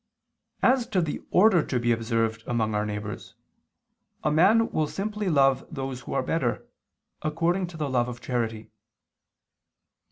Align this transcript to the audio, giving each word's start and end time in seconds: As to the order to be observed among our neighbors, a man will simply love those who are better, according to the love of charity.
As 0.63 0.87
to 0.87 0.99
the 0.99 1.21
order 1.29 1.61
to 1.63 1.79
be 1.79 1.91
observed 1.91 2.43
among 2.47 2.73
our 2.73 2.87
neighbors, 2.87 3.35
a 4.23 4.31
man 4.31 4.71
will 4.71 4.87
simply 4.87 5.29
love 5.29 5.63
those 5.69 5.99
who 6.01 6.13
are 6.13 6.23
better, 6.23 6.65
according 7.21 7.67
to 7.67 7.77
the 7.77 7.87
love 7.87 8.07
of 8.07 8.19
charity. 8.19 8.71